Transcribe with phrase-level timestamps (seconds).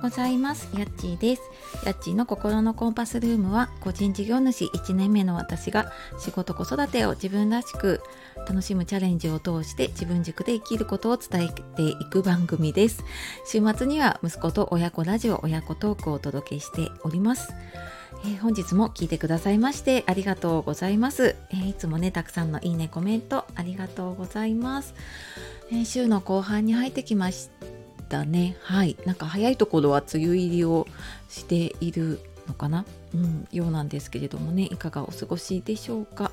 [0.00, 0.68] ございます。
[0.76, 1.42] やっちーです。
[1.84, 4.64] やっちーの心のコンパスルームは個人事業主。
[4.64, 8.00] 1年目の私が仕事子育てを自分らしく
[8.48, 13.04] 楽しむチャレンジを通して自分軸で生きることを伝えていく番組です。
[13.46, 17.52] 週末には息子と親子ラジオ親子トークをお届けしております。
[18.24, 24.94] えー、本日も聞いてくださいましてありがとうございます、えー、いつもねたくさんのいいねコメントありがとうございます、
[25.70, 27.50] えー、週の後半に入ってきまし
[28.10, 28.58] たね。
[28.62, 28.98] はい。
[29.06, 30.86] なんか早いところは梅雨入りを
[31.30, 34.64] しているのかな、うん、ようなんですけれどもね。
[34.64, 36.30] いかがお過ごしでしょうか？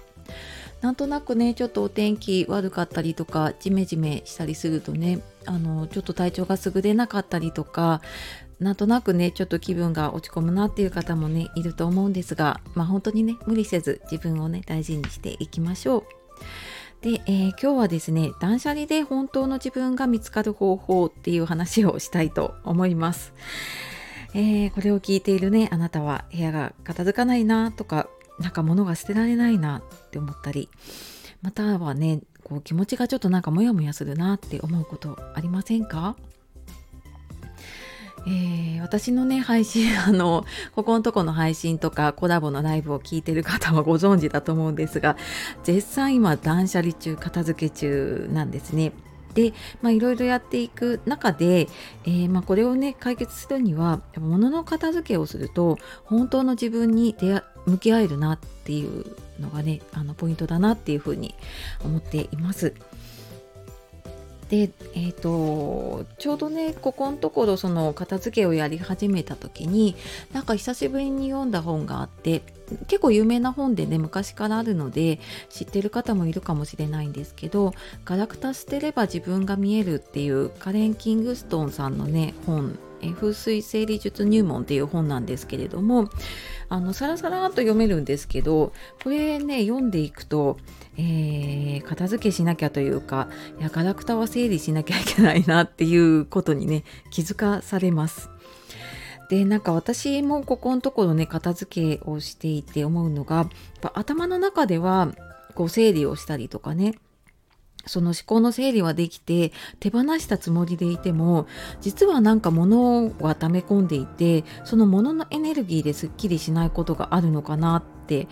[0.81, 8.01] なんとなくねちょっとお天気悪かったりとかジメジメしたりするとねあのちょっと体調が優れなかったりとか
[8.59, 16.03] なんとなくねちょっと気分が落ち込むなっていう方もねいると思うんですがまあ本当にね無理せず自分をね大事にしていきましょう。
[17.01, 23.33] で、えー、今日はですね断捨離で本当の自分が見つかる方法っていう話をしたいと思います。
[24.33, 28.07] えー、これを聞いているねあなたは部屋が片付かないなとか
[28.39, 30.69] なんか物が捨てられないなって思ったり
[31.41, 36.15] またはねこう気持ちがちょっとなんかモヤモヤするなって思うことありませんか？
[38.27, 45.15] えー、私のね配信あのここのとこの配信とかコラボのライブを聞いてる方はご存知だと思うんですが
[45.63, 48.91] 絶賛今断捨離中片付け中なんですね。
[49.33, 51.67] でまいろいろやっていく中で、
[52.05, 59.05] えー、まあ、これをね解決するには物の片付けをすると本当の自分に出向き合えるなっていう
[59.39, 61.35] のがねあのポイントだなっていうふうに
[61.85, 62.73] 思っています。
[64.49, 69.95] で、えーと、ちょうどねここのところその片付けをやり始めた時に
[70.31, 72.43] なんか久しぶりに読んだ本があって
[72.87, 77.73] 結構有名な本でね昔からあるので知ってる方もいるかもしれないんですけど
[78.05, 86.09] 「ガラクタ捨てれば自分が見える」っていうカレン・キングストンさんのね本え風水整理術入門っていう本なんですけれども
[86.69, 88.73] あのサラサラと読めるんですけど
[89.03, 90.57] これね読んでいくと、
[90.97, 93.29] えー、片付けしなきゃというか
[93.59, 98.29] いやガラクタは整理しなきゃいけないなっていうことにね気づかされます。
[99.29, 103.49] でなんか私もここのところね片付けをしていて思うのが
[103.93, 105.09] 頭の中では
[105.53, 106.95] こう整理をしたりとかね
[107.87, 111.47] その思考の整理はできて手放したつもりでいても
[111.81, 118.27] 実はなんか物は溜め込んでいてその物のエネルギーですっきりしないことがあるのかなって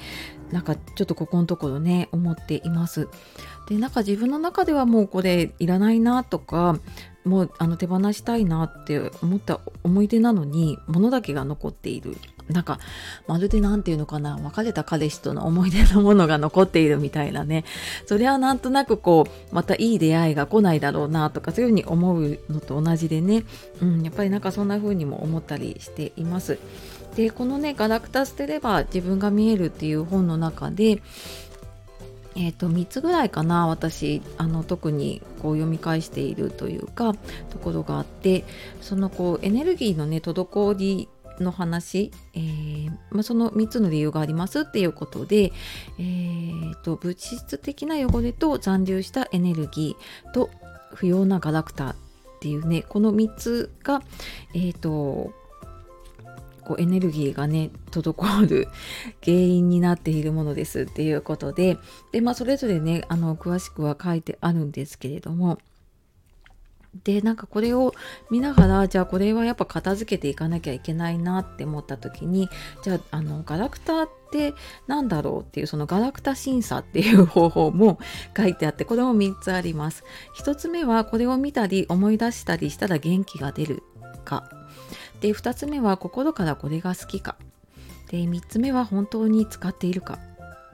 [0.51, 3.09] なんかちょっとここのところね思っています。
[3.67, 6.79] でなんか自分の中ではもうこれいらないなとか
[7.25, 12.15] もうあの手放したいなって思った思い出なのに物だけが残っている。
[12.49, 12.79] なんか
[13.27, 17.65] まるで何て言うのかな別れた彼氏との思い出のものが残っているみたいなね。
[18.05, 23.43] それはなんとなくこうまたいい出会いが来ないだろうなとかそういうふうに思うのと同じでね、
[23.81, 26.59] うん、やっぱりなんかそんな風にも思ったりしています。
[27.15, 31.01] でこのね「ガラクタ捨てれば自分が見える」っていう本の中で
[32.35, 38.43] えーと、3つぐらいかな私あの特にこう読み返しているというかところがあって
[38.81, 41.09] そのこうエネルギーのね滞り
[41.39, 45.51] の話、えー、まあ、その3つの理由がありますっていうことで、
[45.99, 50.49] えーと、物質的な汚れと残留したエネルギーと
[50.93, 51.95] 不要なガラクタっ
[52.39, 54.01] ていうねこの3つが、
[54.53, 55.33] えーと
[56.65, 58.67] こうエネルギーがね滞る
[59.23, 61.77] 原因になっているものですっていうことで
[62.11, 65.59] で、まあ、それぞれねあの詳しくは書いてあるんですけれども
[67.03, 67.93] でなんかこれを
[68.31, 72.47] 見ながらじゃあこれはやっぱ片付けていかなきゃいけないなって思った時に
[72.83, 74.53] じゃああのガラクタって
[74.87, 77.99] 何だろうっていうそのガラクタ審査っていう方法も
[78.35, 80.03] 書いてあってこれも3つあります。
[80.37, 83.83] 1つ目はこれを見たり思い出したりしたら元気が出る
[84.23, 84.49] か
[85.21, 87.35] で2つ目は心からこれが好きか。
[88.09, 90.19] で3つ目は本当に使っているか。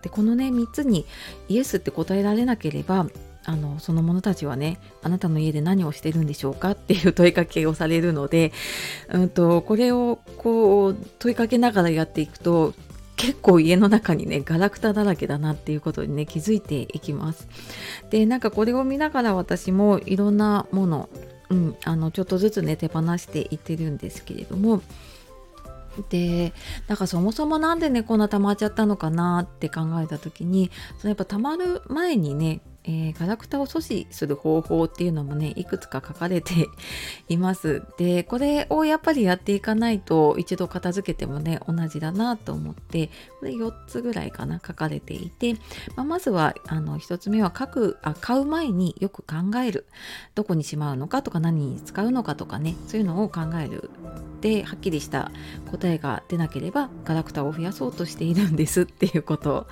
[0.01, 1.05] でこのね3つに
[1.47, 3.07] イエスって答えられなければ
[3.45, 6.71] あのその者たちはねあなたの家で何をしてるんでしょうか？
[6.71, 8.51] っていう問いかけをされるので、
[9.09, 12.73] うんと、これをこう問いかけながらやっていくと
[13.15, 17.47] 結構家の中にねガラクタだらけだなっていうことにね気づいていきます。
[18.09, 21.09] でなんかこれを見ながら私もいろんなもの
[21.51, 24.81] うん、あのちょっとずつね手放していってるんですけれども。
[26.09, 26.53] で
[26.87, 36.67] なんかそもそも何でねこんな溜まっちゃったのかなって考えた時にそのやっぱ溜まる前にねえー、ガラクタを阻止する方法っていうのもねいくつか書かれて
[37.29, 37.83] います。
[37.97, 45.53] でこれをやっぱりやっていかないと一度片付けてもね同じだなと思ってこれ4つぐらいかな書かれていて、
[45.95, 49.85] まあ、まずはあの1つ目は書くあ買う前によく考える。
[50.35, 53.89] どこにしまうのかとか何に使うのかとかねそういうのを考える。
[54.41, 55.31] ではっきりした
[55.69, 59.67] 答えが出なければガラクタを増やそうとしているんですっていうこと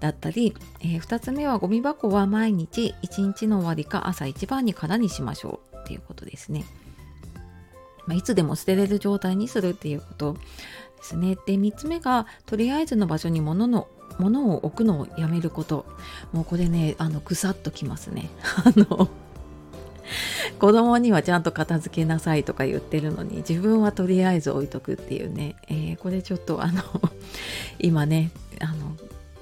[0.00, 6.64] だったり、えー、2つ目はゴミ箱は毎日1日の終わりか朝一番に空にしましょうっていうことですね。
[8.06, 10.40] まあ、いつでも捨てれる状態にするっていうことで
[11.02, 11.36] すね。
[11.44, 13.88] で3つ目がとりあえずの場所に物の
[14.18, 15.84] 物を置くのをやめること
[16.32, 18.30] もうこれねあのぐさっときますね。
[18.64, 19.10] あの
[20.58, 26.82] 子供にはちゃんと片付けなさいとか言ってるのに自分はとりあえず置いとくっていうね、えー、これちょっとあの
[27.78, 28.96] 今ねあの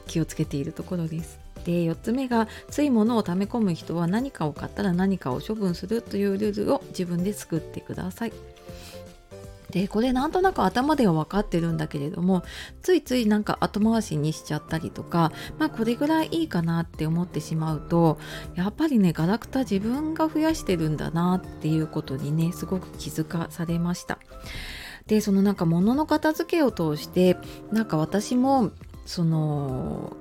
[0.08, 1.38] 気をつけているところです。
[1.68, 8.32] で4つ目がつい物を溜め込む人は何かを買ったら何かを処分するというルールを自分で作ってください。
[9.68, 12.42] でこれなんとなく頭では分かってるんだけれども
[12.80, 18.18] ついついなんか後回しにしちゃったりとかまあこれぐらいいいかなって思ってしまうと
[18.54, 24.18] やっぱりねガラクタ自分が増やしてるんだなっていうことにねすごく気づかされました。
[25.06, 27.36] でそのなんか物の片付けを通して
[27.70, 28.70] なんか私も
[29.04, 30.16] その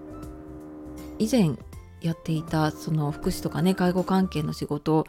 [1.20, 1.58] 以前
[2.02, 5.06] やっていたその福祉とかね介護関係の仕事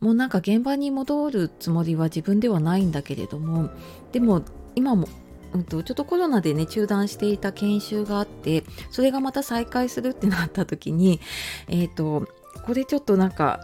[0.00, 3.70] もうなんか現場に戻るつもりは自分ではないんだけれども
[4.12, 4.42] でも
[4.74, 5.08] 今も
[5.54, 11.20] うんと、ちょっとコロナでね中断していた研修があってそれがまた再開するってなった時に
[11.68, 12.28] えっ、ー、と
[12.66, 13.60] これちょっとなんか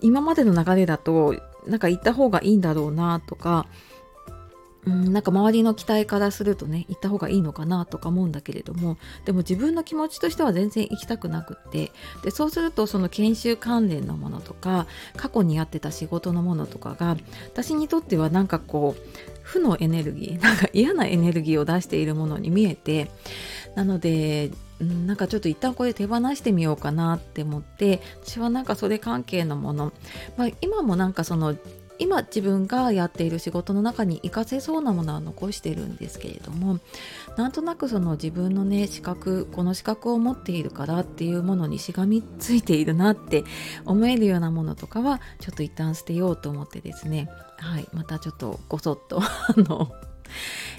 [0.00, 1.36] 今までの流れだと
[1.66, 3.66] なんか行った方がいいんだろうなとか
[4.86, 11.92] うん、なんか周りの期待からするとね行った方がいいのかなとか思うんだけれどもでも自分の気持ちとしては全然行きたくなくって
[12.22, 14.86] でそうするとその研修関連のものとか
[15.16, 17.16] 過去にやってた仕事のものとかが
[17.46, 23.10] 私にとってはなんかこう負のエネルギー なんか嫌なエネルギーを出しているものに見えて
[23.74, 24.50] なので
[24.80, 29.92] なんかちょっと一旦これ手放してみようかなって思って私はなんかそれ関係のもの、
[30.38, 31.54] まあ、今もなんかその
[32.00, 36.80] 今自分がやっている仕事の中に活かせそうなものは残してるんですけれども
[37.36, 43.44] なんとなくその自分のね資格この資格を持っているからっていうものにしがみついているなって
[43.84, 47.28] 思えるようなものとかはちょっと一旦捨てようと思ってですね。
[47.58, 49.92] はいまたちょっとごそっとあの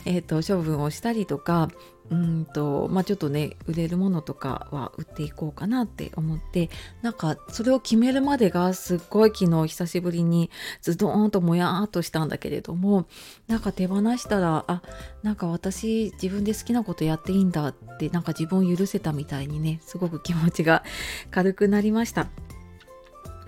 [0.05, 1.69] えーと、処分をしたりとか
[2.11, 6.69] うんとまあちょっとね売れるものとかは売っていこうかなって思って
[7.01, 13.05] なんかそれを決めるまでがすっごい昨日久しぶりにズドーンともやーっとしたんだけれども
[13.47, 14.81] なんか手放したらあ
[15.23, 20.83] なんか私自分で好きなことやっていいんだってなんか自分を許せたみたいにねすごく気持ちが
[21.31, 22.27] 軽くなりました。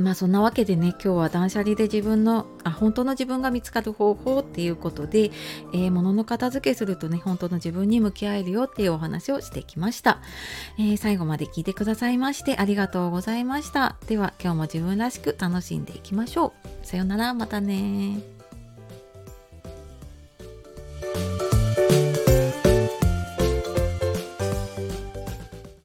[0.03, 5.31] まあそんなわけでね今日は断捨離で自分のあ本当の自分が見つかる方法っていうことで、
[5.73, 10.21] えー、物の片付けするとね本当の自分に向き合えるよっていうお話をしてきました、
[10.77, 13.95] えー、最後まで聞いてくださいましてありがとうございました。
[14.07, 16.53] では今日も自分らしく楽しんでいきましょ
[16.83, 16.85] う。
[16.85, 18.32] さようならまたね